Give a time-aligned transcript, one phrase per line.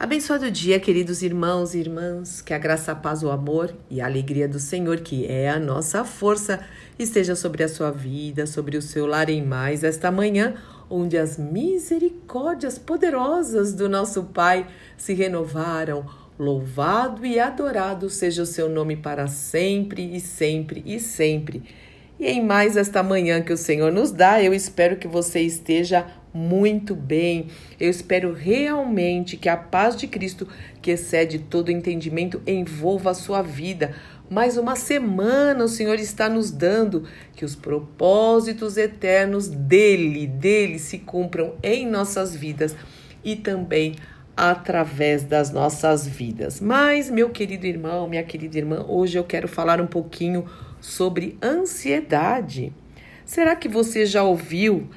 [0.00, 4.06] Abençoado dia, queridos irmãos e irmãs, que a graça, a paz, o amor e a
[4.06, 6.60] alegria do Senhor, que é a nossa força,
[6.98, 10.54] esteja sobre a sua vida, sobre o seu lar em mais esta manhã,
[10.88, 14.66] onde as misericórdias poderosas do nosso Pai
[14.96, 16.06] se renovaram.
[16.38, 21.62] Louvado e adorado seja o seu nome para sempre e sempre e sempre.
[22.18, 26.06] E em mais esta manhã que o Senhor nos dá, eu espero que você esteja
[26.32, 27.48] muito bem.
[27.78, 30.46] Eu espero realmente que a paz de Cristo,
[30.80, 33.94] que excede todo entendimento, envolva a sua vida.
[34.28, 40.98] Mais uma semana o Senhor está nos dando que os propósitos eternos dele, dele se
[40.98, 42.76] cumpram em nossas vidas
[43.24, 43.96] e também
[44.36, 46.60] através das nossas vidas.
[46.60, 50.46] Mas, meu querido irmão, minha querida irmã, hoje eu quero falar um pouquinho
[50.80, 52.72] sobre ansiedade.
[53.24, 54.88] Será que você já ouviu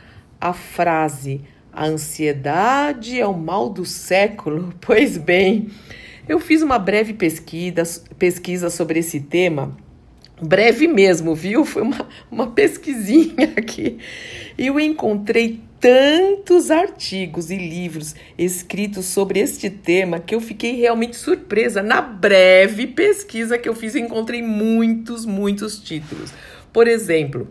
[0.43, 1.39] a frase
[1.71, 4.73] a ansiedade é o mal do século?
[4.81, 5.69] Pois bem,
[6.27, 7.83] eu fiz uma breve pesquisa,
[8.19, 9.75] pesquisa sobre esse tema.
[10.41, 11.63] Breve mesmo, viu?
[11.65, 13.97] Foi uma, uma pesquisinha aqui.
[14.57, 21.15] E eu encontrei tantos artigos e livros escritos sobre este tema que eu fiquei realmente
[21.15, 21.81] surpresa.
[21.81, 26.33] Na breve pesquisa que eu fiz, encontrei muitos, muitos títulos.
[26.73, 27.47] Por exemplo,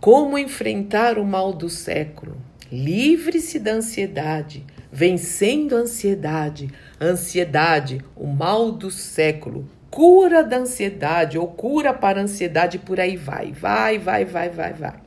[0.00, 2.38] como enfrentar o mal do século?
[2.72, 6.70] Livre-se da ansiedade, vencendo a ansiedade.
[6.98, 9.68] Ansiedade, o mal do século.
[9.90, 14.72] Cura da ansiedade ou cura para a ansiedade, por aí vai, vai, vai, vai, vai,
[14.72, 15.00] vai.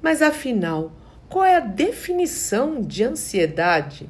[0.00, 0.92] Mas afinal,
[1.28, 4.08] qual é a definição de ansiedade?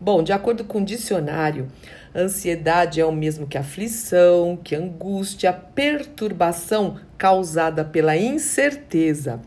[0.00, 1.68] Bom, de acordo com o dicionário,
[2.14, 9.42] ansiedade é o mesmo que aflição, que angústia, perturbação causada pela incerteza.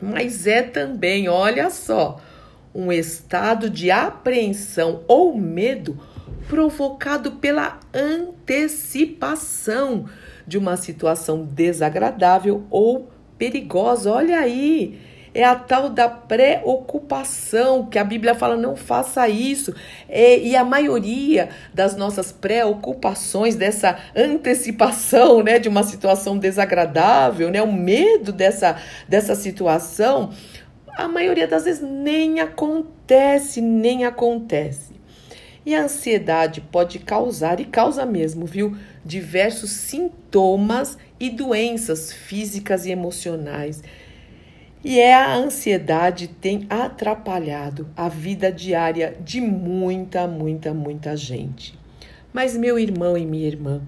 [0.00, 2.20] Mas é também, olha só,
[2.74, 5.98] um estado de apreensão ou medo
[6.48, 10.06] provocado pela antecipação
[10.46, 14.12] de uma situação desagradável ou perigosa.
[14.12, 15.00] Olha aí,
[15.36, 19.74] é a tal da preocupação, que a Bíblia fala não faça isso.
[20.08, 27.60] É, e a maioria das nossas preocupações, dessa antecipação né, de uma situação desagradável, né,
[27.60, 30.30] o medo dessa, dessa situação,
[30.96, 34.96] a maioria das vezes nem acontece, nem acontece.
[35.66, 38.74] E a ansiedade pode causar, e causa mesmo, viu,
[39.04, 43.82] diversos sintomas e doenças físicas e emocionais
[44.84, 51.78] e é a ansiedade tem atrapalhado a vida diária de muita, muita, muita gente.
[52.32, 53.82] Mas meu irmão e minha irmã,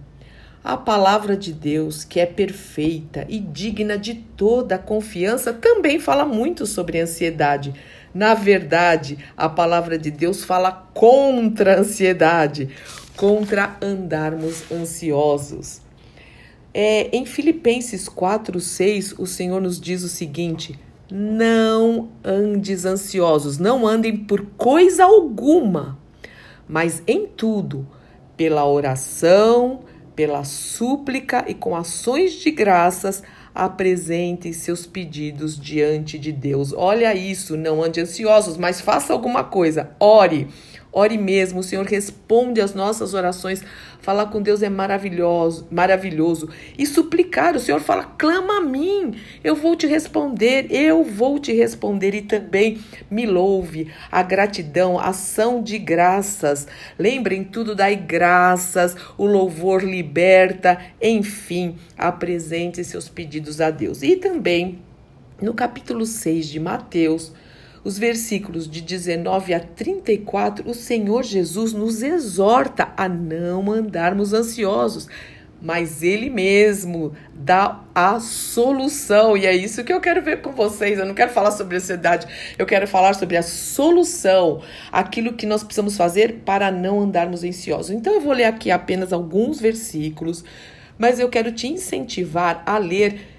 [0.64, 6.66] a palavra de Deus, que é perfeita e digna de toda confiança, também fala muito
[6.66, 7.72] sobre ansiedade.
[8.12, 12.70] Na verdade, a palavra de Deus fala contra a ansiedade,
[13.16, 15.80] contra andarmos ansiosos.
[16.72, 20.78] É, em Filipenses 4, 6, o Senhor nos diz o seguinte:
[21.10, 25.98] não andes ansiosos, não andem por coisa alguma,
[26.68, 27.86] mas em tudo,
[28.36, 29.80] pela oração,
[30.14, 33.22] pela súplica e com ações de graças,
[33.54, 36.72] apresente seus pedidos diante de Deus.
[36.72, 39.90] Olha isso, não ande ansiosos, mas faça alguma coisa.
[39.98, 40.48] Ore.
[40.90, 43.62] Ore mesmo, o Senhor responde às nossas orações.
[44.00, 46.48] Falar com Deus é maravilhoso, maravilhoso.
[46.78, 51.52] E suplicar, o Senhor fala: clama a mim, eu vou te responder, eu vou te
[51.52, 52.14] responder.
[52.14, 52.78] E também
[53.10, 56.66] me louve, a gratidão, ação de graças.
[56.98, 64.02] Lembrem tudo, dai graças, o louvor liberta, enfim, apresente seus pedidos a Deus.
[64.02, 64.78] E também
[65.40, 67.32] no capítulo 6 de Mateus
[67.84, 75.08] os versículos de 19 a 34, o Senhor Jesus nos exorta a não andarmos ansiosos,
[75.60, 79.36] mas Ele mesmo dá a solução.
[79.36, 80.98] E é isso que eu quero ver com vocês.
[80.98, 84.62] Eu não quero falar sobre ansiedade, eu quero falar sobre a solução,
[84.92, 87.90] aquilo que nós precisamos fazer para não andarmos ansiosos.
[87.90, 90.44] Então eu vou ler aqui apenas alguns versículos,
[90.96, 93.37] mas eu quero te incentivar a ler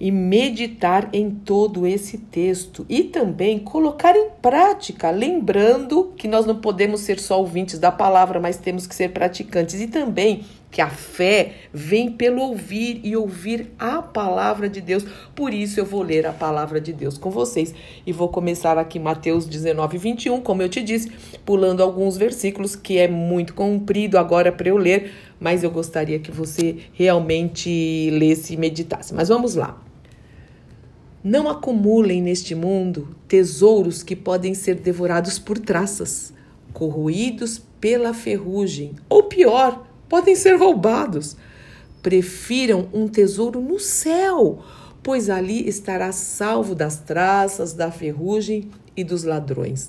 [0.00, 2.84] e meditar em todo esse texto.
[2.88, 8.40] E também colocar em prática, lembrando que nós não podemos ser só ouvintes da palavra,
[8.40, 9.80] mas temos que ser praticantes.
[9.80, 15.04] E também que a fé vem pelo ouvir e ouvir a palavra de Deus.
[15.36, 17.74] Por isso eu vou ler a palavra de Deus com vocês
[18.06, 21.12] e vou começar aqui Mateus 19, 21, como eu te disse,
[21.44, 26.30] pulando alguns versículos que é muito comprido agora para eu ler, mas eu gostaria que
[26.30, 29.12] você realmente lesse e meditasse.
[29.12, 29.78] Mas vamos lá.
[31.22, 36.32] Não acumulem neste mundo tesouros que podem ser devorados por traças,
[36.72, 41.38] corroídos pela ferrugem, ou pior, podem ser roubados.
[42.02, 44.62] Prefiram um tesouro no céu,
[45.02, 49.88] pois ali estará salvo das traças, da ferrugem e dos ladrões.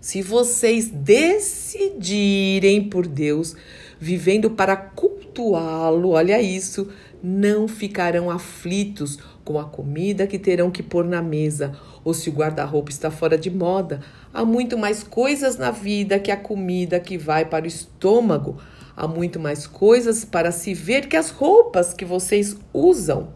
[0.00, 3.54] Se vocês decidirem por Deus,
[4.00, 6.88] vivendo para cultuá-lo, olha isso,
[7.22, 11.72] não ficarão aflitos com a comida que terão que pôr na mesa,
[12.02, 14.00] ou se o guarda-roupa está fora de moda.
[14.34, 18.58] Há muito mais coisas na vida que a comida que vai para o estômago.
[19.00, 23.32] Há muito mais coisas para se ver que as roupas que vocês usam.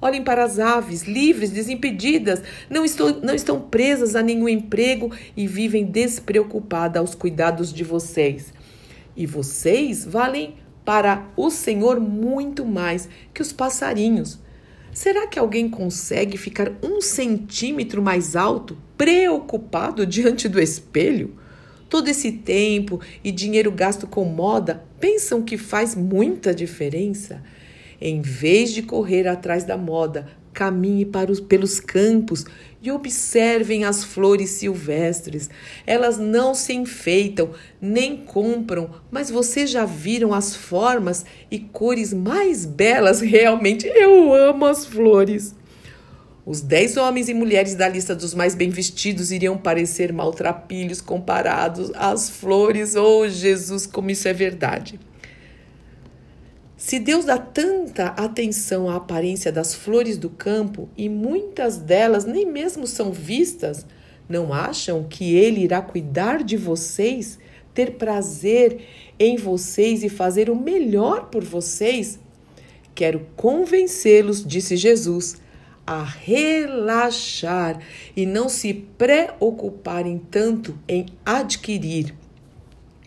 [0.00, 5.46] Olhem para as aves, livres, desimpedidas, não, estou, não estão presas a nenhum emprego e
[5.46, 8.54] vivem despreocupadas aos cuidados de vocês.
[9.14, 14.38] E vocês valem para o Senhor muito mais que os passarinhos.
[14.94, 21.36] Será que alguém consegue ficar um centímetro mais alto, preocupado diante do espelho?
[21.92, 27.42] Todo esse tempo e dinheiro gasto com moda pensam que faz muita diferença?
[28.00, 32.46] Em vez de correr atrás da moda, caminhe para os, pelos campos
[32.80, 35.50] e observem as flores silvestres.
[35.86, 42.64] Elas não se enfeitam nem compram, mas vocês já viram as formas e cores mais
[42.64, 43.20] belas?
[43.20, 45.54] Realmente, eu amo as flores.
[46.44, 51.92] Os dez homens e mulheres da lista dos mais bem vestidos iriam parecer maltrapilhos comparados
[51.94, 52.96] às flores.
[52.96, 54.98] Oh, Jesus, como isso é verdade!
[56.76, 62.44] Se Deus dá tanta atenção à aparência das flores do campo e muitas delas nem
[62.44, 63.86] mesmo são vistas,
[64.28, 67.38] não acham que Ele irá cuidar de vocês,
[67.72, 68.80] ter prazer
[69.16, 72.18] em vocês e fazer o melhor por vocês?
[72.96, 75.36] Quero convencê-los, disse Jesus,
[75.86, 77.80] a relaxar
[78.16, 82.14] e não se preocuparem tanto em adquirir.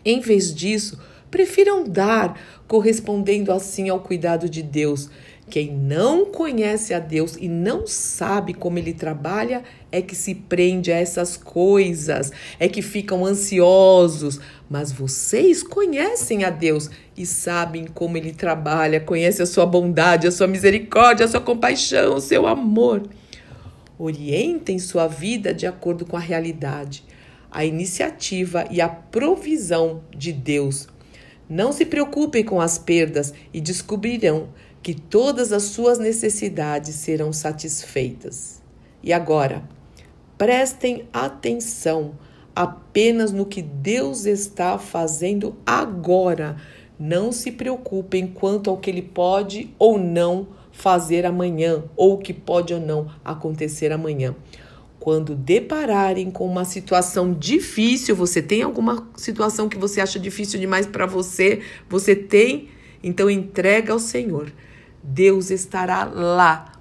[0.04, 1.00] Em vez disso,
[1.30, 5.10] prefiram dar, correspondendo assim ao cuidado de Deus.
[5.48, 9.62] Quem não conhece a Deus e não sabe como ele trabalha
[9.92, 14.40] é que se prende a essas coisas, é que ficam ansiosos.
[14.68, 20.32] Mas vocês conhecem a Deus e sabem como ele trabalha, conhecem a sua bondade, a
[20.32, 23.08] sua misericórdia, a sua compaixão, o seu amor.
[23.96, 27.04] Orientem sua vida de acordo com a realidade,
[27.50, 30.88] a iniciativa e a provisão de Deus
[31.48, 34.48] não se preocupem com as perdas e descobrirão
[34.86, 38.62] que todas as suas necessidades serão satisfeitas.
[39.02, 39.68] E agora,
[40.38, 42.12] prestem atenção
[42.54, 46.54] apenas no que Deus está fazendo agora.
[46.96, 52.32] Não se preocupem quanto ao que Ele pode ou não fazer amanhã, ou o que
[52.32, 54.36] pode ou não acontecer amanhã
[55.00, 60.84] quando depararem com uma situação difícil, você tem alguma situação que você acha difícil demais
[60.84, 62.68] para você, você tem,
[63.02, 64.52] então entrega ao Senhor.
[65.06, 66.72] Deus estará lá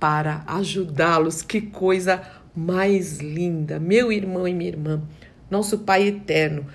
[0.00, 1.42] para ajudá-los.
[1.42, 2.22] Que coisa
[2.54, 5.02] mais linda, meu irmão e minha irmã.
[5.50, 6.66] Nosso Pai eterno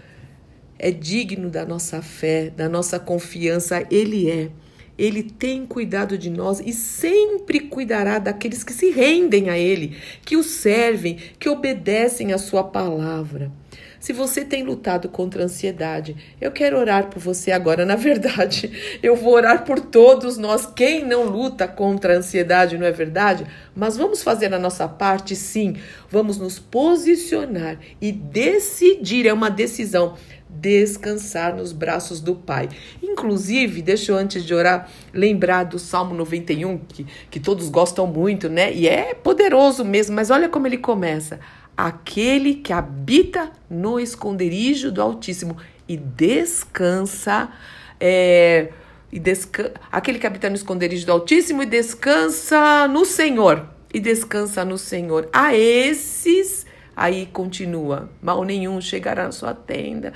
[0.77, 4.49] é digno da nossa fé, da nossa confiança, ele é.
[4.97, 9.95] Ele tem cuidado de nós e sempre cuidará daqueles que se rendem a Ele,
[10.25, 13.49] que o servem, que obedecem à Sua palavra.
[13.99, 17.85] Se você tem lutado contra a ansiedade, eu quero orar por você agora.
[17.85, 20.65] Na verdade, eu vou orar por todos nós.
[20.65, 23.45] Quem não luta contra a ansiedade, não é verdade?
[23.75, 25.75] Mas vamos fazer a nossa parte, sim.
[26.09, 29.27] Vamos nos posicionar e decidir.
[29.27, 30.15] É uma decisão
[30.49, 32.69] descansar nos braços do Pai.
[33.03, 38.49] Inclusive, deixa eu antes de orar lembrar do Salmo 91, que, que todos gostam muito,
[38.49, 38.73] né?
[38.73, 41.39] E é poderoso mesmo, mas olha como ele começa.
[41.81, 45.55] Aquele que habita no esconderijo do Altíssimo
[45.87, 47.49] e descansa.
[47.97, 48.73] É,
[49.09, 53.65] e desca aquele que habita no esconderijo do Altíssimo e descansa no Senhor.
[53.93, 55.29] E descansa no Senhor.
[55.31, 56.65] A esses
[56.99, 60.11] Aí continua: mal nenhum chegará à sua tenda.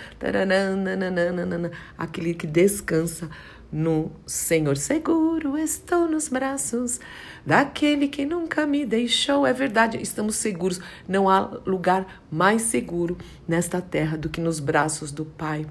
[1.98, 3.30] Aquele que descansa
[3.74, 4.78] no Senhor.
[4.78, 7.00] Seguro estou nos braços
[7.44, 9.48] daquele que nunca me deixou.
[9.48, 10.80] É verdade, estamos seguros.
[11.08, 15.66] Não há lugar mais seguro nesta terra do que nos braços do Pai.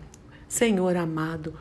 [0.49, 1.55] Senhor amado,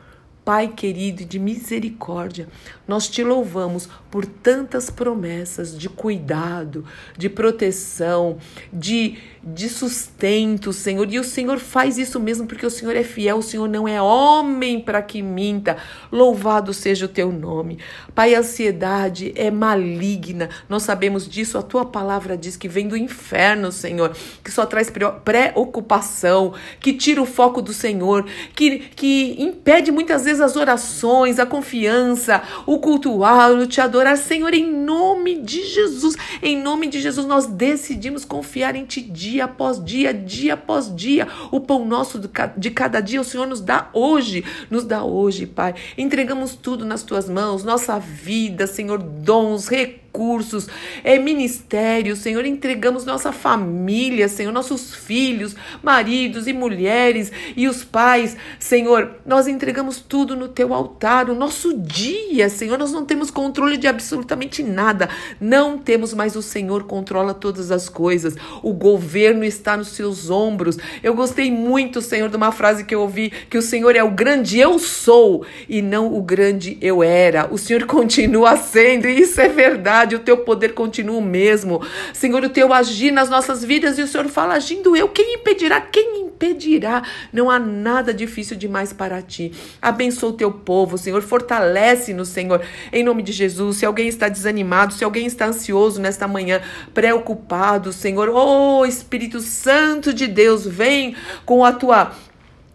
[0.44, 2.48] Pai querido e de misericórdia,
[2.86, 6.84] nós te louvamos por tantas promessas de cuidado,
[7.16, 8.38] de proteção,
[8.72, 11.12] de, de sustento, Senhor.
[11.12, 14.00] E o Senhor faz isso mesmo porque o Senhor é fiel, o Senhor não é
[14.00, 15.76] homem para que minta.
[16.10, 17.78] Louvado seja o teu nome.
[18.14, 22.96] Pai, a ansiedade é maligna, nós sabemos disso, a tua palavra diz que vem do
[22.96, 24.90] inferno, Senhor, que só traz
[25.24, 31.46] preocupação, que tira o foco do Senhor, que, que impede muitas vezes as orações, a
[31.46, 34.16] confiança, o cultuar, o te adorar.
[34.16, 39.00] Senhor, em nome de Jesus, em nome de Jesus, nós decidimos confiar em Ti
[39.32, 41.26] dia após dia, dia após dia.
[41.50, 42.20] O pão nosso
[42.56, 45.74] de cada dia o Senhor nos dá hoje, nos dá hoje, Pai.
[45.96, 50.68] Entregamos tudo nas Tuas mãos, nossa vida, Senhor, dons, recursos recursos,
[51.02, 58.36] é ministério, Senhor, entregamos nossa família, Senhor, nossos filhos, maridos e mulheres e os pais,
[58.58, 63.78] Senhor, nós entregamos tudo no teu altar, o nosso dia, Senhor, nós não temos controle
[63.78, 65.08] de absolutamente nada,
[65.40, 70.76] não temos mais o Senhor controla todas as coisas, o governo está nos seus ombros.
[71.02, 74.10] Eu gostei muito, Senhor, de uma frase que eu ouvi, que o Senhor é o
[74.10, 77.48] grande eu sou e não o grande eu era.
[77.50, 81.80] O Senhor continua sendo, e isso é verdade o teu poder continua o mesmo.
[82.12, 85.08] Senhor, o teu agir nas nossas vidas e o Senhor fala agindo eu.
[85.08, 85.80] Quem impedirá?
[85.80, 87.02] Quem impedirá?
[87.32, 89.52] Não há nada difícil demais para ti.
[89.80, 91.22] Abençoa o teu povo, Senhor.
[91.22, 92.60] Fortalece-nos, Senhor,
[92.92, 93.78] em nome de Jesus.
[93.78, 96.60] Se alguém está desanimado, se alguém está ansioso nesta manhã,
[96.92, 102.12] preocupado, Senhor, oh Espírito Santo de Deus, vem com a tua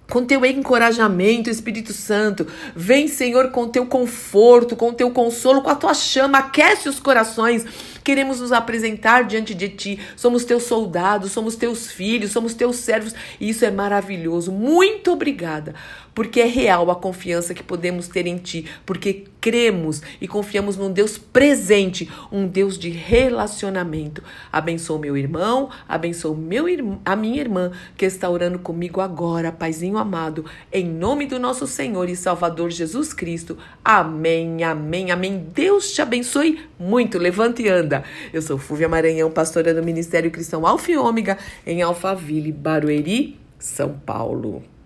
[0.09, 2.47] com teu encorajamento, Espírito Santo.
[2.75, 7.65] Vem, Senhor, com teu conforto, com teu consolo, com a tua chama, aquece os corações.
[8.07, 9.99] Queremos nos apresentar diante de ti.
[10.15, 14.49] Somos teus soldados, somos teus filhos, somos teus servos, e isso é maravilhoso.
[14.49, 15.75] Muito obrigada
[16.17, 20.91] porque é real a confiança que podemos ter em Ti, porque cremos e confiamos num
[20.91, 24.23] Deus presente, um Deus de relacionamento.
[24.51, 26.65] Abençoa meu irmão, abençoa meu,
[27.05, 32.09] a minha irmã que está orando comigo agora, Paizinho amado, em nome do nosso Senhor
[32.09, 33.55] e Salvador Jesus Cristo.
[33.85, 35.45] Amém, amém, amém.
[35.53, 37.19] Deus te abençoe muito.
[37.19, 37.96] Levanta e anda.
[38.33, 43.93] Eu sou Fúvia Maranhão, pastora do Ministério Cristão Alfa e Ômega, em Alphaville, Barueri, São
[44.05, 44.76] Paulo.